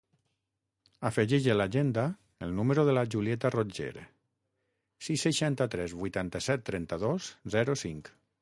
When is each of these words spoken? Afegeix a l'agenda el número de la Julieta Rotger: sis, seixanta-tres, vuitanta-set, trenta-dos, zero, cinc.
Afegeix 1.09 1.49
a 1.53 1.55
l'agenda 1.57 2.05
el 2.47 2.55
número 2.61 2.85
de 2.87 2.95
la 2.99 3.03
Julieta 3.15 3.53
Rotger: 3.57 3.91
sis, 5.09 5.27
seixanta-tres, 5.29 5.97
vuitanta-set, 6.03 6.69
trenta-dos, 6.71 7.33
zero, 7.59 7.79
cinc. 7.85 8.13